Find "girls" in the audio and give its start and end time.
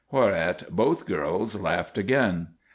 1.05-1.53